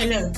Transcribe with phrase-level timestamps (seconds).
[0.00, 0.32] Hello,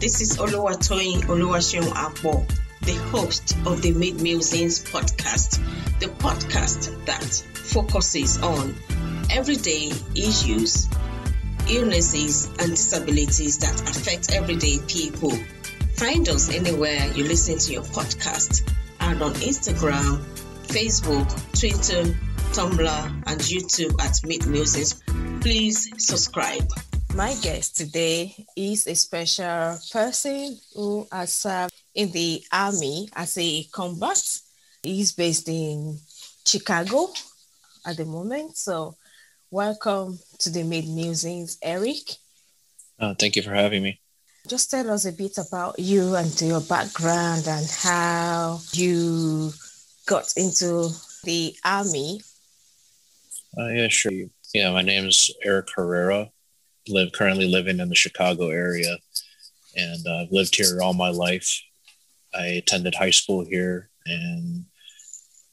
[0.00, 2.46] this is Oluwatoyin Oluwaseun Akbo,
[2.80, 5.60] the host of the Mid Musings podcast,
[6.00, 7.22] the podcast that
[7.52, 8.74] focuses on
[9.30, 10.88] everyday issues,
[11.68, 15.36] illnesses, and disabilities that affect everyday people.
[15.96, 18.66] Find us anywhere you listen to your podcast
[19.00, 20.24] and on Instagram,
[20.68, 21.28] Facebook,
[21.60, 22.18] Twitter,
[22.54, 25.02] Tumblr, and YouTube at Mid Musings.
[25.42, 26.72] Please subscribe.
[27.14, 33.64] My guest today is a special person who has served in the army as a
[33.64, 34.40] combat.
[34.82, 35.98] He's based in
[36.46, 37.12] Chicago
[37.86, 38.56] at the moment.
[38.56, 38.96] So,
[39.50, 42.16] welcome to the Mid Musings, Eric.
[42.98, 44.00] Uh, thank you for having me.
[44.48, 49.52] Just tell us a bit about you and your background and how you
[50.06, 50.88] got into
[51.24, 52.22] the army.
[53.58, 54.12] Uh, yeah, sure.
[54.54, 56.30] Yeah, my name is Eric Herrera
[56.88, 58.96] live currently living in the Chicago area,
[59.76, 61.60] and uh, I've lived here all my life.
[62.34, 64.64] I attended high school here, and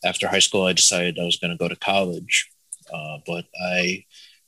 [0.04, 2.50] after high school, I decided I was going to go to college,
[2.94, 4.06] uh, but I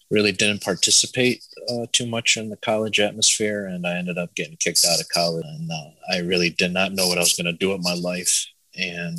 [0.10, 4.58] really didn't participate uh, too much in the college atmosphere, and I ended up getting
[4.58, 5.46] kicked out of college.
[5.46, 7.94] And uh, I really did not know what I was going to do with my
[7.94, 8.46] life.
[8.76, 9.18] And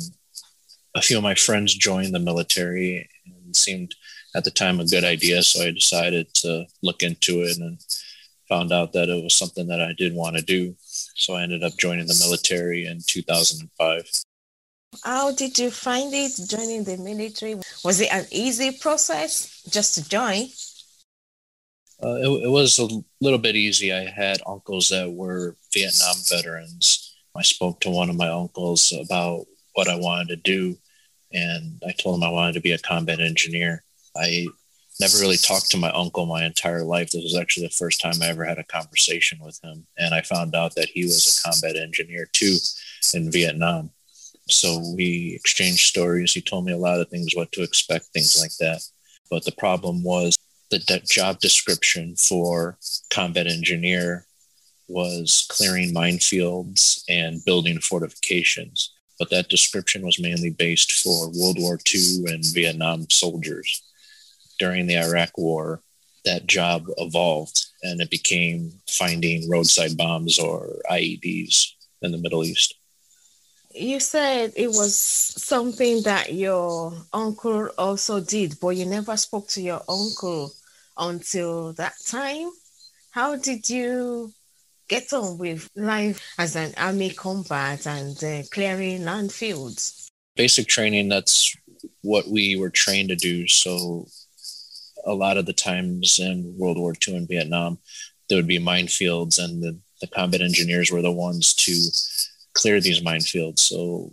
[0.95, 3.95] a few of my friends joined the military and seemed
[4.35, 5.43] at the time a good idea.
[5.43, 7.77] So I decided to look into it and
[8.49, 10.75] found out that it was something that I did want to do.
[10.79, 14.09] So I ended up joining the military in 2005.
[15.03, 17.55] How did you find it joining the military?
[17.83, 20.49] Was it an easy process just to join?
[22.03, 22.87] Uh, it, it was a
[23.21, 23.93] little bit easy.
[23.93, 27.15] I had uncles that were Vietnam veterans.
[27.35, 30.77] I spoke to one of my uncles about what I wanted to do,
[31.31, 33.83] and I told him I wanted to be a combat engineer.
[34.15, 34.47] I
[34.99, 37.11] never really talked to my uncle my entire life.
[37.11, 39.85] This was actually the first time I ever had a conversation with him.
[39.97, 42.57] And I found out that he was a combat engineer too
[43.13, 43.91] in Vietnam.
[44.49, 46.33] So we exchanged stories.
[46.33, 48.81] He told me a lot of things, what to expect, things like that.
[49.29, 50.37] But the problem was
[50.69, 52.77] the de- job description for
[53.09, 54.25] combat engineer
[54.87, 58.93] was clearing minefields and building fortifications.
[59.17, 63.81] But that description was mainly based for World War II and Vietnam soldiers
[64.59, 65.81] during the Iraq War,
[66.25, 72.75] that job evolved and it became finding roadside bombs or IEDs in the Middle East.
[73.75, 79.61] You said it was something that your uncle also did, but you never spoke to
[79.61, 80.51] your uncle
[80.97, 82.51] until that time.
[83.11, 84.31] How did you
[84.87, 90.07] get on with life as an army combat and uh, clearing land fields?
[90.35, 91.55] Basic training, that's
[92.01, 93.47] what we were trained to do.
[93.47, 94.07] So
[95.05, 97.79] a lot of the times in World War II and Vietnam,
[98.29, 101.73] there would be minefields, and the, the combat engineers were the ones to
[102.53, 103.59] clear these minefields.
[103.59, 104.11] So,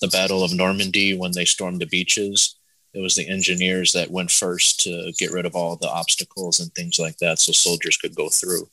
[0.00, 2.56] the Battle of Normandy, when they stormed the beaches,
[2.94, 6.72] it was the engineers that went first to get rid of all the obstacles and
[6.72, 8.68] things like that so soldiers could go through.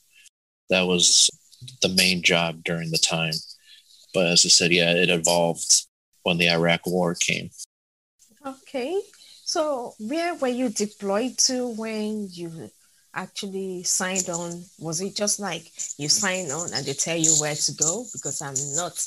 [0.69, 1.29] That was
[1.81, 3.33] the main job during the time.
[4.13, 5.85] But as I said, yeah, it evolved
[6.23, 7.49] when the Iraq War came.
[8.45, 8.99] Okay.
[9.47, 12.71] So, where were you deployed to when you
[13.13, 14.63] actually signed on?
[14.79, 18.05] Was it just like you sign on and they tell you where to go?
[18.11, 18.99] Because I'm not,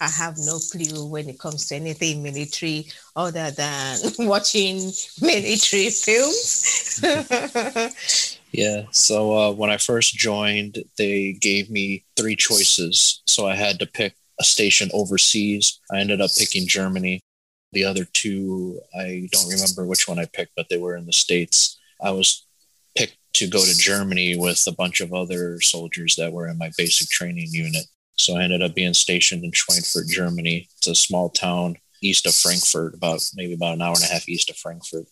[0.00, 4.90] I have no clue when it comes to anything military other than watching
[5.20, 7.00] military films.
[8.50, 8.86] yeah.
[8.90, 13.22] So, uh, when I first joined, they gave me three choices.
[13.28, 15.78] So, I had to pick a station overseas.
[15.92, 17.20] I ended up picking Germany.
[17.74, 21.12] The other two, I don't remember which one I picked, but they were in the
[21.12, 21.78] States.
[22.00, 22.46] I was
[22.96, 26.70] picked to go to Germany with a bunch of other soldiers that were in my
[26.78, 27.84] basic training unit.
[28.16, 30.68] So I ended up being stationed in Schweinfurt, Germany.
[30.78, 34.28] It's a small town east of Frankfurt, about maybe about an hour and a half
[34.28, 35.06] east of Frankfurt.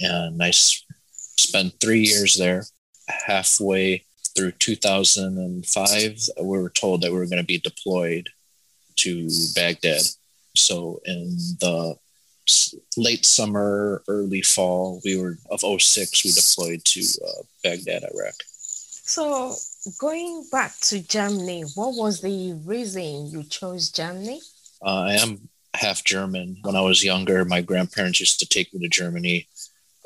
[0.00, 2.64] And I spent three years there.
[3.08, 4.04] Halfway
[4.36, 8.28] through 2005, we were told that we were going to be deployed
[8.96, 10.02] to Baghdad.
[10.58, 11.96] So in the
[12.96, 18.34] late summer, early fall, we were of 06, we deployed to uh, Baghdad, Iraq.
[19.08, 19.54] So
[19.98, 24.40] going back to Germany, what was the reason you chose Germany?
[24.82, 26.58] Uh, I am half German.
[26.62, 29.48] When I was younger, my grandparents used to take me to Germany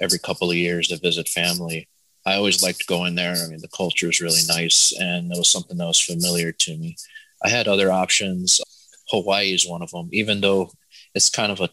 [0.01, 1.89] every couple of years to visit family.
[2.25, 3.35] I always liked going there.
[3.35, 6.77] I mean, the culture is really nice, and it was something that was familiar to
[6.77, 6.97] me.
[7.45, 8.61] I had other options.
[9.13, 10.73] Hawaii is one of them, even though
[11.15, 11.69] it's kind of a,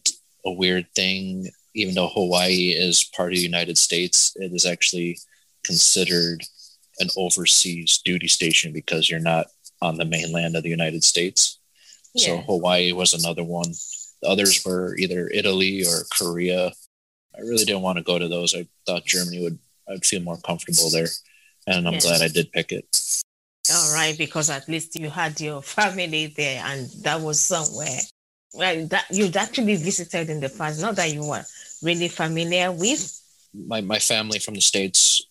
[0.46, 1.50] a weird thing.
[1.74, 5.18] Even though Hawaii is part of the United States, it is actually
[5.64, 6.44] considered
[7.00, 9.48] an overseas duty station because you're not
[9.82, 11.60] on the mainland of the United States.
[12.14, 12.26] Yeah.
[12.26, 13.72] So Hawaii was another one.
[14.22, 16.74] The others were either Italy or Korea.
[17.38, 18.54] I really didn't want to go to those.
[18.54, 19.60] I thought Germany would
[19.90, 21.08] I'd feel more comfortable there.
[21.68, 23.24] And I'm glad I did pick it.
[23.72, 28.00] All right, because at least you had your family there and that was somewhere
[28.54, 31.44] well, that you'd actually visited in the past, not that you were
[31.84, 33.16] really familiar with.
[33.54, 35.24] My my family from the States,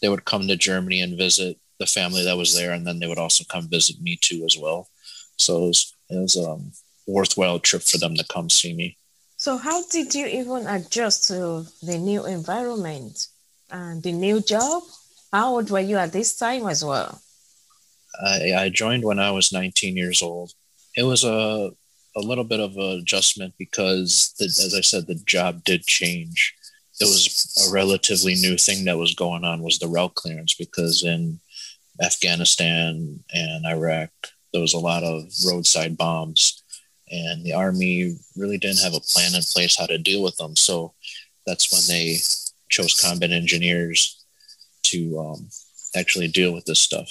[0.00, 3.06] they would come to Germany and visit the family that was there, and then they
[3.06, 4.88] would also come visit me too as well.
[5.36, 6.72] So it was, it was a um,
[7.06, 8.96] worthwhile trip for them to come see me.
[9.36, 13.28] So how did you even adjust to the new environment
[13.70, 14.82] and the new job?
[15.32, 17.22] How old were you at this time as well?
[18.24, 20.52] I, I joined when I was 19 years old.
[20.96, 21.70] It was a
[22.16, 26.54] a little bit of an adjustment because, the, as I said, the job did change.
[27.00, 31.02] It was a relatively new thing that was going on was the route clearance because
[31.04, 31.38] in
[32.02, 34.10] Afghanistan and Iraq
[34.52, 36.62] there was a lot of roadside bombs,
[37.10, 40.56] and the army really didn't have a plan in place how to deal with them.
[40.56, 40.94] So
[41.46, 42.18] that's when they
[42.68, 44.24] chose combat engineers
[44.84, 45.48] to um,
[45.96, 47.08] actually deal with this stuff.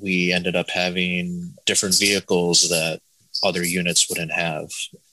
[0.00, 3.00] We ended up having different vehicles that
[3.42, 4.70] other units wouldn't have.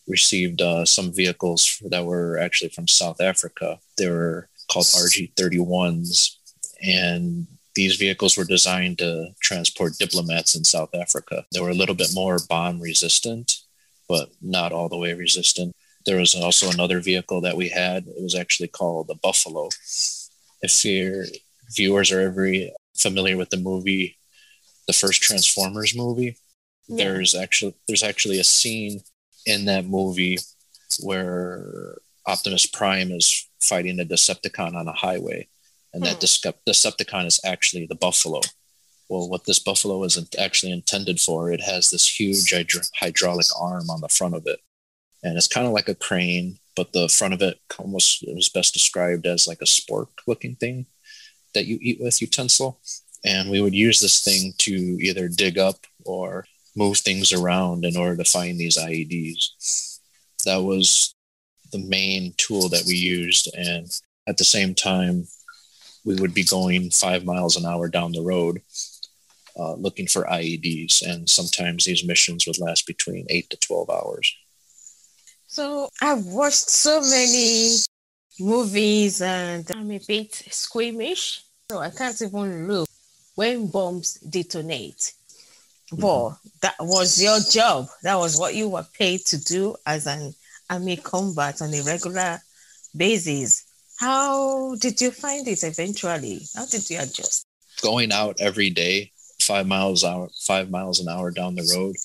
[0.07, 3.79] Received uh, some vehicles that were actually from South Africa.
[3.97, 6.35] They were called RG 31s,
[6.83, 11.45] and these vehicles were designed to transport diplomats in South Africa.
[11.51, 13.61] They were a little bit more bomb resistant,
[14.07, 15.75] but not all the way resistant.
[16.05, 18.07] There was also another vehicle that we had.
[18.07, 19.69] It was actually called the Buffalo.
[20.61, 21.25] If your
[21.75, 22.51] viewers are ever
[22.95, 24.17] familiar with the movie,
[24.87, 26.37] the first Transformers movie,
[26.87, 26.97] yeah.
[26.97, 29.01] There's actually there's actually a scene
[29.45, 30.37] in that movie
[31.01, 31.97] where
[32.27, 35.47] Optimus Prime is fighting a Decepticon on a highway,
[35.93, 36.09] and hmm.
[36.09, 36.19] that
[36.67, 38.41] Decepticon is actually the Buffalo.
[39.09, 42.53] Well, what this Buffalo isn't actually intended for, it has this huge
[42.95, 44.59] hydraulic arm on the front of it,
[45.23, 48.49] and it's kind of like a crane, but the front of it almost it was
[48.49, 50.85] best described as like a spork-looking thing
[51.53, 52.79] that you eat with utensil.
[53.25, 56.45] And we would use this thing to either dig up or
[56.75, 59.99] move things around in order to find these IEDs.
[60.45, 61.15] That was
[61.71, 63.49] the main tool that we used.
[63.55, 63.87] And
[64.27, 65.27] at the same time,
[66.05, 68.61] we would be going five miles an hour down the road
[69.57, 71.01] uh, looking for IEDs.
[71.01, 74.35] And sometimes these missions would last between eight to 12 hours.
[75.47, 77.77] So I've watched so many
[78.39, 81.41] movies and I'm a bit squeamish.
[81.71, 82.87] So I can't even look
[83.35, 85.13] when bombs detonate.
[85.91, 86.01] Mm-hmm.
[86.01, 87.87] But that was your job.
[88.03, 90.33] That was what you were paid to do as an
[90.69, 92.39] army combat on a regular
[92.95, 93.63] basis.
[93.99, 96.41] How did you find it eventually?
[96.55, 97.45] How did you adjust?
[97.81, 99.11] Going out every day,
[99.41, 101.95] five miles hour, five miles an hour down the road,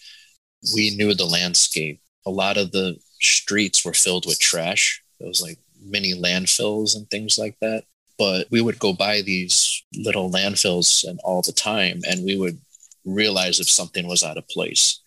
[0.75, 2.01] we knew the landscape.
[2.27, 5.03] A lot of the streets were filled with trash.
[5.19, 7.85] It was like mini landfills and things like that.
[8.21, 12.61] But we would go by these little landfills and all the time, and we would
[13.07, 15.01] realize if something was out of place.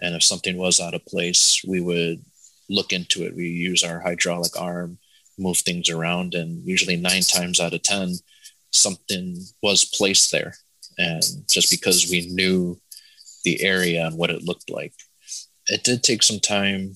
[0.00, 2.24] And if something was out of place, we would
[2.68, 3.34] look into it.
[3.34, 4.98] We use our hydraulic arm,
[5.36, 8.14] move things around, and usually nine times out of 10,
[8.70, 10.54] something was placed there.
[10.96, 12.78] And just because we knew
[13.42, 14.94] the area and what it looked like,
[15.66, 16.94] it did take some time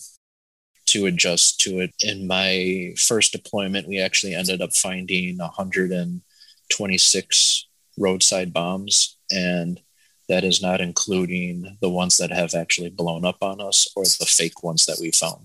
[0.94, 1.92] to adjust to it.
[2.00, 7.66] In my first deployment, we actually ended up finding 126
[7.98, 9.16] roadside bombs.
[9.30, 9.80] And
[10.28, 14.26] that is not including the ones that have actually blown up on us or the
[14.26, 15.44] fake ones that we found.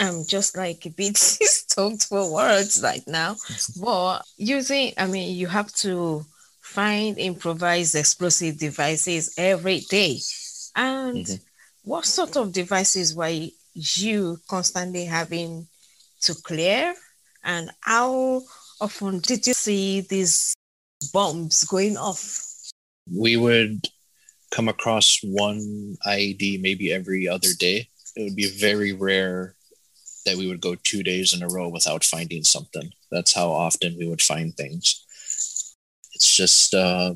[0.00, 3.34] I'm just like a bit stoked for words right now.
[3.80, 6.24] But using, I mean, you have to
[6.60, 10.20] find improvised explosive devices every day.
[10.76, 11.42] And mm-hmm.
[11.82, 15.66] what sort of devices were you constantly having
[16.22, 16.94] to clear?
[17.44, 18.42] And how
[18.80, 20.54] often did you see these
[21.12, 22.42] bombs going off?
[23.10, 23.86] We would
[24.50, 27.88] come across one IED maybe every other day.
[28.16, 29.56] It would be very rare
[30.24, 32.90] that we would go two days in a row without finding something.
[33.10, 35.04] That's how often we would find things.
[36.14, 37.14] It's just uh,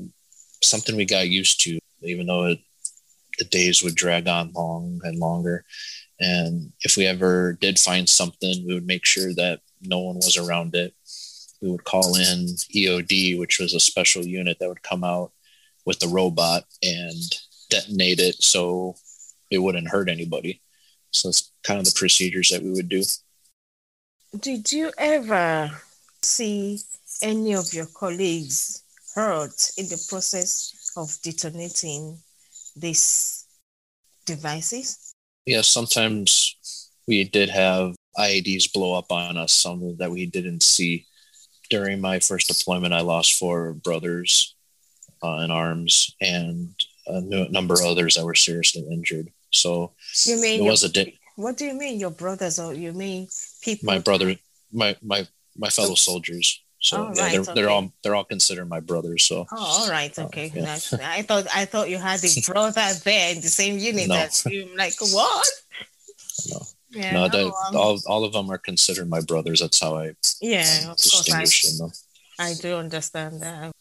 [0.63, 2.59] something we got used to, even though it,
[3.39, 5.65] the days would drag on long and longer.
[6.21, 10.37] And if we ever did find something, we would make sure that no one was
[10.37, 10.95] around it.
[11.61, 15.33] We would call in EOD, which was a special unit that would come out
[15.85, 17.39] with the robot and
[17.71, 18.95] detonate it so
[19.51, 20.61] it wouldn't hurt anybody.
[21.11, 23.03] So it's kind of the procedures that we would do.
[24.39, 25.71] Did you ever
[26.21, 26.81] see
[27.23, 28.83] any of your colleagues
[29.15, 32.19] hurt in the process of detonating
[32.77, 33.47] these
[34.27, 35.08] devices?
[35.49, 36.57] Yeah, sometimes
[37.07, 41.07] we did have IEDs blow up on us, some that we didn't see.
[41.71, 44.55] During my first deployment, I lost four brothers
[45.25, 46.75] uh, in arms and
[47.07, 49.31] a number of others that were seriously injured.
[49.51, 49.93] So
[50.27, 53.29] you mean it was a di- what do you mean your brothers or you mean
[53.63, 54.37] people my brother
[54.71, 55.27] my my
[55.57, 57.55] my fellow soldiers so yeah, right, they're, okay.
[57.55, 59.25] they're all they're all considered my brothers.
[59.25, 60.51] So oh, all right, uh, okay.
[60.51, 60.79] Uh, yeah.
[61.03, 64.17] I thought I thought you had a brother there in the same unit no.
[64.17, 64.69] as you.
[64.77, 65.47] Like what?
[66.51, 69.61] No, yeah, no, no um, all all of them are considered my brothers.
[69.61, 71.93] That's how I yeah, um, of distinguish course I, them.
[72.39, 73.73] I do understand that.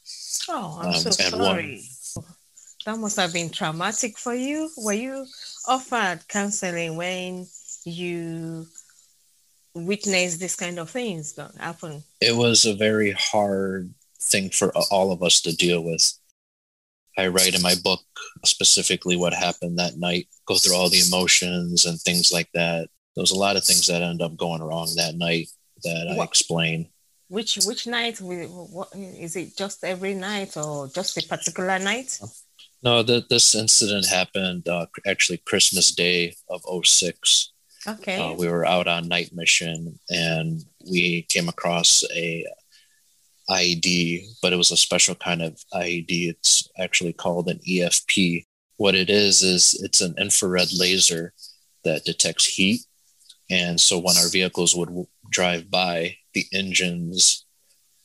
[0.49, 1.83] Oh, I'm um, so sorry.
[2.15, 2.25] One,
[2.85, 4.71] that must have been traumatic for you.
[4.77, 5.25] Were you
[5.67, 7.45] offered counseling when
[7.83, 8.65] you
[9.73, 12.03] witnessed this kind of things happen?
[12.21, 16.13] It was a very hard thing for all of us to deal with.
[17.17, 18.01] I write in my book
[18.45, 22.89] specifically what happened that night, go through all the emotions and things like that.
[23.15, 25.49] There was a lot of things that ended up going wrong that night
[25.83, 26.19] that what?
[26.19, 26.89] I explain.
[27.29, 28.21] Which which night?
[28.21, 29.57] We what is it?
[29.57, 32.19] Just every night or just a particular night?
[32.83, 37.51] No, the, this incident happened uh, actually Christmas Day of 06.
[37.85, 38.19] Okay.
[38.19, 42.45] Uh, we were out on night mission and we came across a
[43.49, 46.29] IED, but it was a special kind of IED.
[46.29, 48.45] It's actually called an EFP.
[48.77, 51.33] What it is is it's an infrared laser
[51.83, 52.81] that detects heat,
[53.49, 57.45] and so when our vehicles would w- drive by, the engines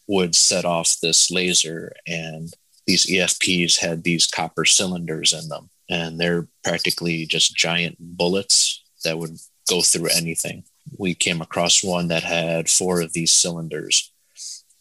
[0.07, 2.55] would set off this laser, and
[2.87, 9.19] these EFPs had these copper cylinders in them, and they're practically just giant bullets that
[9.19, 9.37] would
[9.73, 10.65] go through anything.
[10.99, 14.13] We came across one that had four of these cylinders,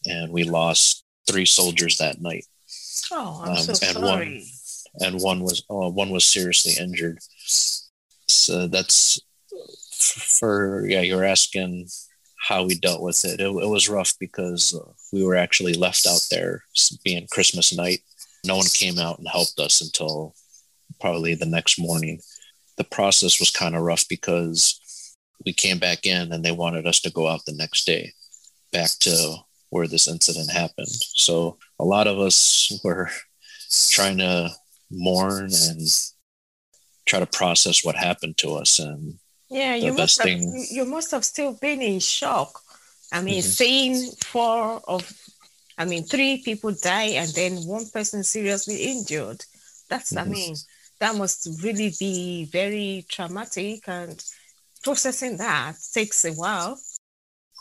[0.05, 2.45] and we lost three soldiers that night.
[3.11, 4.43] Oh, I'm um, so and sorry.
[4.99, 7.19] One, and one was uh, one was seriously injured.
[8.27, 9.19] So that's
[10.37, 11.01] for yeah.
[11.01, 11.87] You're asking
[12.47, 13.39] how we dealt with it.
[13.39, 14.77] It, it was rough because
[15.13, 16.63] we were actually left out there
[17.03, 17.99] being Christmas night.
[18.43, 20.33] No one came out and helped us until
[20.99, 22.19] probably the next morning.
[22.77, 24.80] The process was kind of rough because
[25.45, 28.13] we came back in and they wanted us to go out the next day
[28.71, 29.37] back to
[29.69, 30.87] where this incident happened.
[30.87, 33.09] So a lot of us were
[33.89, 34.51] trying to
[34.89, 35.81] mourn and
[37.05, 39.17] try to process what happened to us and
[39.49, 40.65] yeah, you must have, thing...
[40.71, 42.61] you must have still been in shock.
[43.11, 43.49] I mean, mm-hmm.
[43.49, 45.11] seeing four of,
[45.77, 49.43] I mean, three people die and then one person seriously injured.
[49.89, 50.29] That's, mm-hmm.
[50.29, 50.55] I mean,
[51.01, 54.23] that must really be very traumatic and
[54.83, 56.79] processing that takes a while.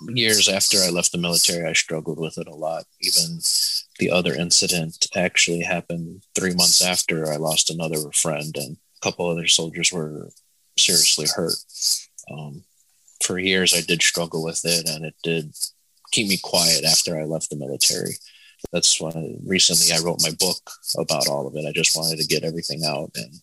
[0.08, 2.84] Years after I left the military, I struggled with it a lot.
[3.00, 3.40] Even
[3.98, 9.28] the other incident actually happened three months after I lost another friend, and a couple
[9.28, 10.30] other soldiers were
[10.78, 11.56] seriously hurt.
[12.30, 12.64] Um,
[13.22, 15.52] for years, I did struggle with it, and it did
[16.12, 18.14] keep me quiet after I left the military.
[18.72, 21.66] That's why recently I wrote my book about all of it.
[21.66, 23.40] I just wanted to get everything out and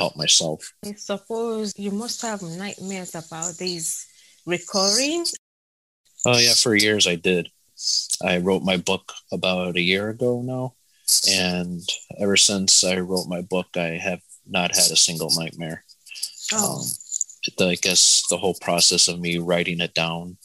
[0.00, 0.72] help myself.
[0.84, 4.06] I suppose you must have nightmares about these
[4.46, 5.26] recurring.
[6.24, 7.48] Oh, yeah, for years I did.
[8.24, 10.74] I wrote my book about a year ago now.
[11.30, 11.82] And
[12.18, 15.84] ever since I wrote my book, I have not had a single nightmare.
[16.52, 16.80] Oh.
[16.80, 16.86] Um,
[17.56, 20.36] the, I guess the whole process of me writing it down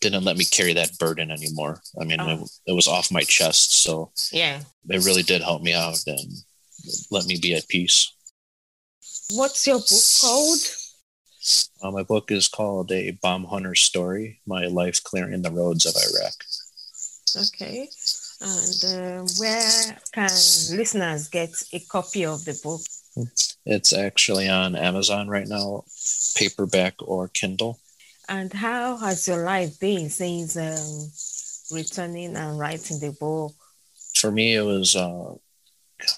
[0.00, 1.80] didn't let me carry that burden anymore.
[2.00, 2.28] I mean, oh.
[2.28, 3.82] it, it, was off my chest.
[3.82, 6.44] So yeah, it really did help me out and
[7.10, 8.12] let me be at peace.
[9.34, 10.58] What's your book called?
[11.82, 15.94] Uh, my book is called A Bomb Hunter Story My Life Clearing the Roads of
[15.96, 16.34] Iraq.
[17.46, 17.88] Okay.
[18.40, 20.28] And uh, where can
[20.76, 22.80] listeners get a copy of the book?
[23.64, 25.84] It's actually on Amazon right now,
[26.36, 27.78] paperback or Kindle.
[28.28, 33.52] And how has your life been since um, returning and writing the book?
[34.14, 35.34] For me, it was uh,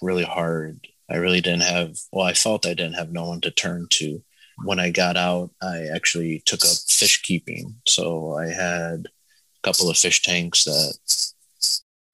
[0.03, 0.89] really hard.
[1.11, 4.23] I really didn't have, well, I felt I didn't have no one to turn to.
[4.65, 7.77] When I got out, I actually took up fish keeping.
[7.87, 11.33] So I had a couple of fish tanks that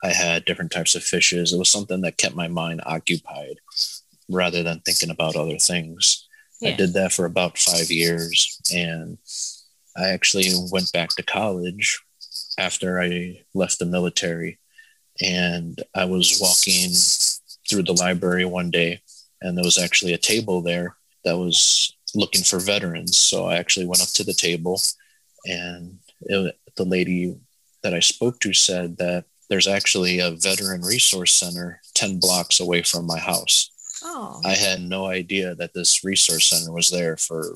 [0.02, 1.52] I had different types of fishes.
[1.52, 3.56] It was something that kept my mind occupied
[4.28, 6.26] rather than thinking about other things.
[6.60, 6.70] Yeah.
[6.70, 8.60] I did that for about five years.
[8.74, 9.18] And
[9.96, 12.00] I actually went back to college
[12.58, 14.58] after I left the military.
[15.22, 16.90] And I was walking
[17.70, 19.00] through the library one day,
[19.40, 23.16] and there was actually a table there that was looking for veterans.
[23.16, 24.80] So I actually went up to the table,
[25.46, 27.36] and it, the lady
[27.82, 32.82] that I spoke to said that there's actually a veteran resource center 10 blocks away
[32.82, 33.70] from my house.
[34.02, 34.40] Oh.
[34.44, 37.54] I had no idea that this resource center was there for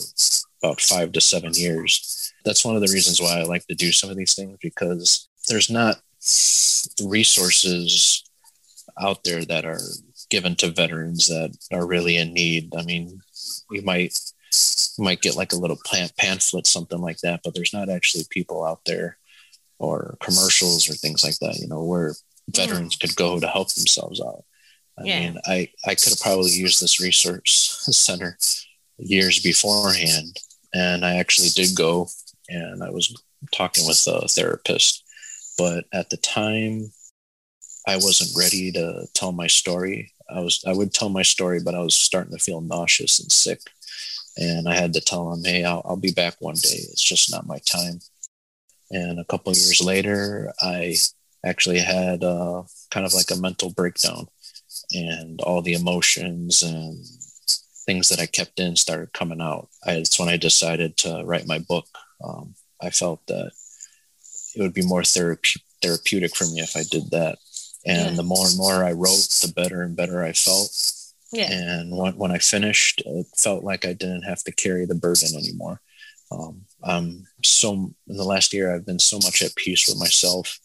[0.62, 2.32] about five to seven years.
[2.44, 5.28] That's one of the reasons why I like to do some of these things because
[5.48, 6.00] there's not
[7.02, 8.24] resources
[9.00, 9.80] out there that are
[10.30, 12.72] given to veterans that are really in need.
[12.76, 13.20] I mean,
[13.70, 14.18] you might
[14.96, 18.24] you might get like a little plant pamphlet, something like that, but there's not actually
[18.30, 19.18] people out there
[19.78, 22.14] or commercials or things like that, you know, where
[22.50, 24.44] veterans could go to help themselves out.
[24.98, 25.20] I Yeah.
[25.20, 28.38] mean, I, I could have probably used this resource center
[28.98, 30.38] years beforehand.
[30.72, 32.08] And I actually did go
[32.48, 33.14] and I was
[33.52, 35.02] talking with a therapist.
[35.58, 36.92] But at the time,
[37.86, 40.12] I wasn't ready to tell my story.
[40.30, 43.30] I was I would tell my story, but I was starting to feel nauseous and
[43.30, 43.60] sick.
[44.36, 46.80] And I had to tell him, hey, I'll, I'll be back one day.
[46.90, 48.00] It's just not my time.
[48.90, 50.96] And a couple years later, I
[51.44, 54.28] actually had uh, kind of like a mental breakdown,
[54.92, 57.04] and all the emotions and
[57.86, 59.68] things that I kept in started coming out.
[59.86, 61.86] I, it's when I decided to write my book.
[62.22, 63.52] Um, I felt that
[64.56, 67.38] it would be more therape- therapeutic for me if I did that.
[67.86, 68.16] And Yeah.
[68.16, 70.70] the more and more I wrote, the better and better I felt.
[71.32, 71.50] Yeah.
[71.52, 75.34] And when, when I finished, it felt like I didn't have to carry the burden
[75.36, 75.80] anymore.
[76.30, 77.72] Um, I'm so
[78.08, 80.58] in the last year, I've been so much at peace with myself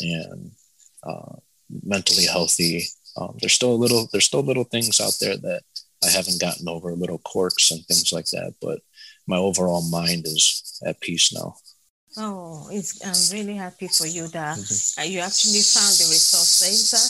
[0.00, 0.50] and
[1.02, 1.36] uh,
[1.84, 2.84] mentally healthy.
[3.16, 5.62] Um, there's still a little, there's still little things out there that
[6.04, 8.54] I haven't gotten over, little quirks and things like that.
[8.60, 8.80] But
[9.26, 11.56] my overall mind is at peace now.
[12.16, 14.98] Oh, it's, I'm really happy for you that Mhm.
[14.98, 17.02] uh, you actually found the resource center.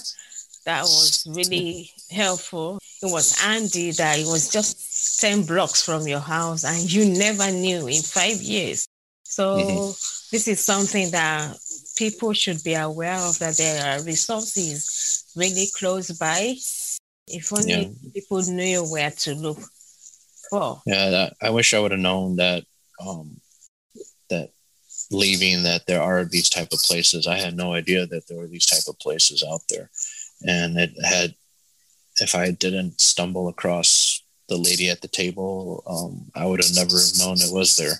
[0.64, 2.78] That was really helpful.
[3.02, 7.50] It was Andy that it was just 10 blocks from your house and you never
[7.50, 8.86] knew in five years.
[9.24, 10.30] So Mhm.
[10.30, 11.56] this is something that
[11.96, 16.56] people should be aware of that there are resources really close by.
[17.26, 17.88] If only Yeah.
[18.12, 19.60] people knew where to look
[20.50, 20.82] for.
[20.84, 22.64] Yeah, that, I wish I would have known that.
[23.00, 23.49] Um, that
[25.10, 27.26] leaving that there are these type of places.
[27.26, 29.90] I had no idea that there were these type of places out there,
[30.42, 31.34] and it had.
[32.16, 36.98] If I didn't stumble across the lady at the table, um, I would have never
[37.18, 37.98] known it was there.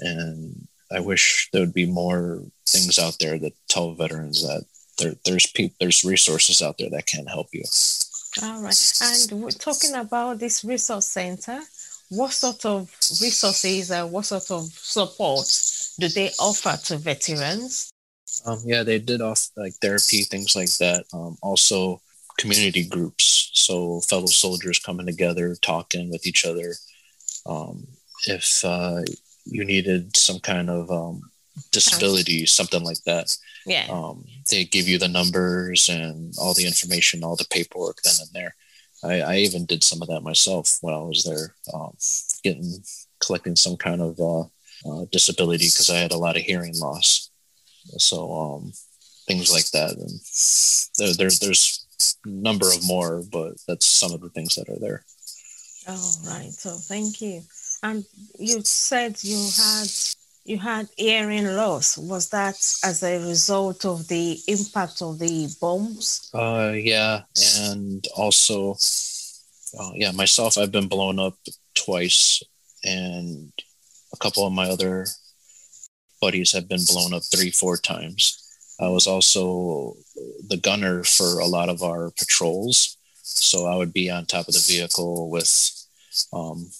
[0.00, 4.64] And I wish there would be more things out there that tell veterans that
[4.96, 7.64] there, there's peop there's resources out there that can help you.
[8.42, 8.92] All right.
[9.02, 11.60] And we're talking about this resource center.
[12.08, 15.46] What sort of resources and what sort of support
[15.98, 17.90] do they offer to veterans?
[18.46, 21.04] Um, yeah, they did offer like therapy, things like that.
[21.12, 22.00] Um, also,
[22.38, 23.50] community groups.
[23.54, 26.74] So, fellow soldiers coming together, talking with each other.
[27.46, 27.86] Um,
[28.26, 29.02] if uh,
[29.44, 31.22] you needed some kind of um,
[31.70, 33.86] disability, something like that, Yeah.
[33.90, 38.30] um, they give you the numbers and all the information, all the paperwork then and
[38.32, 38.54] there.
[39.02, 41.96] I, I even did some of that myself when I was there, um,
[42.42, 42.82] getting
[43.20, 44.48] collecting some kind of uh,
[44.86, 47.30] uh, disability because I had a lot of hearing loss.
[47.96, 48.72] So um,
[49.26, 50.20] things like that, and
[50.98, 51.86] there, there there's
[52.24, 55.04] a number of more, but that's some of the things that are there.
[55.88, 56.50] All right.
[56.50, 57.42] So thank you.
[57.82, 58.04] And
[58.38, 59.88] you said you had
[60.48, 61.98] you had hearing loss.
[61.98, 66.30] Was that as a result of the impact of the bombs?
[66.32, 67.22] Uh, yeah,
[67.58, 68.76] and also,
[69.78, 71.36] uh, yeah, myself, I've been blown up
[71.74, 72.42] twice,
[72.82, 73.52] and
[74.12, 75.06] a couple of my other
[76.20, 78.44] buddies have been blown up three, four times.
[78.80, 79.96] I was also
[80.46, 84.54] the gunner for a lot of our patrols, so I would be on top of
[84.54, 85.50] the vehicle with
[86.32, 86.70] um,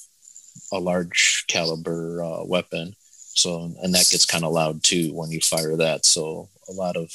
[0.73, 2.95] a large caliber uh, weapon.
[3.35, 6.07] So, and that gets kind of loud too when you fire that.
[6.07, 7.13] So, a lot of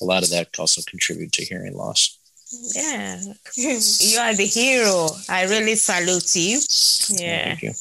[0.00, 2.18] a lot of that also contribute to hearing loss.
[2.74, 3.18] Yeah.
[3.56, 5.08] you are the hero.
[5.28, 6.60] I really salute you.
[7.08, 7.44] Yeah.
[7.44, 7.72] Thank you.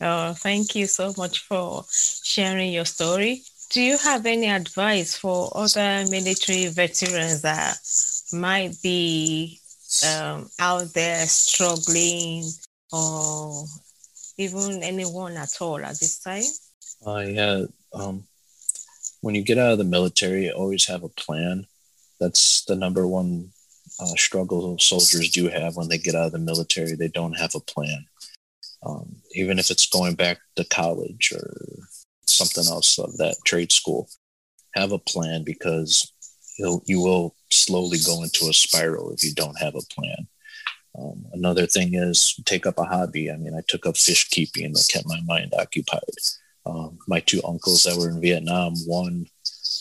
[0.00, 3.42] Oh, thank you so much for sharing your story.
[3.70, 7.76] Do you have any advice for other military veterans that
[8.32, 9.58] might be
[10.06, 12.44] um, out there struggling
[12.92, 13.64] or
[14.38, 16.44] even anyone at all at this time?
[17.06, 17.64] Uh, yeah.
[17.92, 18.24] Um,
[19.20, 21.66] when you get out of the military, always have a plan.
[22.20, 23.50] That's the number one
[24.00, 26.94] uh, struggle soldiers do have when they get out of the military.
[26.94, 28.06] They don't have a plan.
[28.84, 31.56] Um, even if it's going back to college or
[32.26, 34.08] something else of that trade school,
[34.74, 36.12] have a plan because
[36.58, 40.28] you'll, you will slowly go into a spiral if you don't have a plan.
[40.96, 43.30] Um, another thing is take up a hobby.
[43.30, 46.02] I mean, I took up fish keeping that kept my mind occupied.
[46.66, 49.26] Um, my two uncles that were in Vietnam, one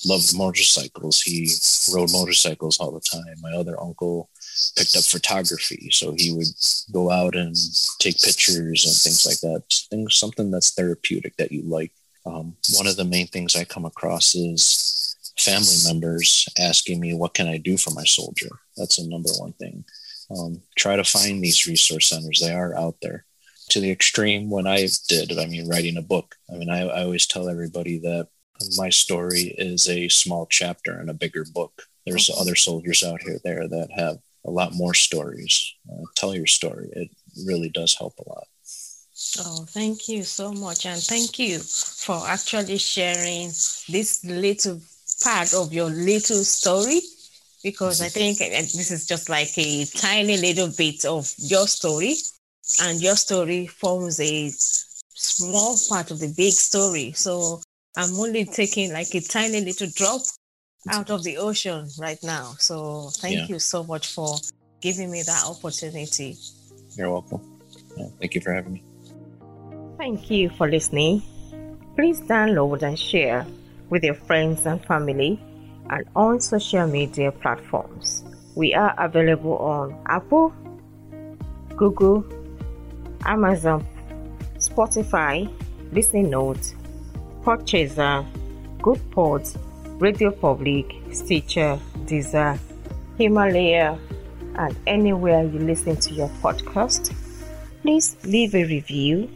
[0.06, 1.22] loved motorcycles.
[1.22, 1.50] He
[1.94, 3.36] rode motorcycles all the time.
[3.42, 4.30] My other uncle
[4.76, 6.48] picked up photography, so he would
[6.92, 7.56] go out and
[8.00, 9.64] take pictures and things like that.
[9.90, 11.92] Things something that's therapeutic that you like.
[12.26, 17.34] Um, one of the main things I come across is family members asking me, "What
[17.34, 19.86] can I do for my soldier?" That's a number one thing.
[20.30, 23.26] Um, try to find these resource centers; they are out there.
[23.70, 26.36] To the extreme, when I did, I mean, writing a book.
[26.52, 28.28] I mean, I, I always tell everybody that
[28.78, 31.84] my story is a small chapter in a bigger book.
[32.06, 35.74] There's other soldiers out here there that have a lot more stories.
[35.92, 36.90] Uh, tell your story.
[36.94, 37.10] It
[37.46, 38.48] really does help a lot.
[39.40, 40.86] Oh, thank you so much.
[40.86, 43.48] And thank you for actually sharing
[43.90, 44.82] this little
[45.24, 47.02] part of your little story
[47.64, 52.16] because I think this is just like a tiny little bit of your story,
[52.82, 54.50] and your story forms a
[55.16, 57.14] small part of the big story.
[57.14, 57.62] So
[57.96, 60.22] I'm only taking like a tiny little drop
[60.90, 62.56] out of the ocean right now.
[62.60, 63.46] So thank yeah.
[63.48, 64.38] you so much for
[64.82, 66.38] giving me that opportunity.
[66.96, 67.60] You're welcome.
[67.98, 68.84] Yeah, thank you for having me.
[69.98, 71.22] Thank you for listening.
[71.96, 73.46] Please download and share
[73.90, 75.40] with your friends and family
[75.90, 78.24] and on social media platforms.
[78.56, 80.54] We are available on Apple,
[81.76, 82.26] Google,
[83.26, 83.86] Amazon,
[84.58, 85.52] Spotify,
[85.92, 86.76] Listening Notes,
[87.44, 88.26] Podchaser,
[88.80, 89.58] Goodpods,
[90.00, 92.58] Radio Public, Stitcher, Deezer,
[93.18, 94.00] Himalaya,
[94.56, 97.14] and anywhere you listen to your podcast.
[97.82, 99.30] Please leave a review,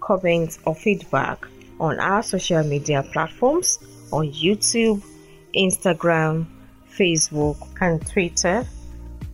[0.00, 1.46] comment, or feedback
[1.80, 3.78] on our social media platforms
[4.12, 5.02] on YouTube,
[5.54, 6.46] Instagram,
[6.96, 8.66] Facebook, and Twitter,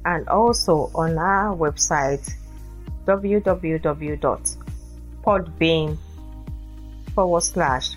[0.04, 2.32] and also on our website
[3.06, 5.98] www.podbean
[7.14, 7.96] forward slash.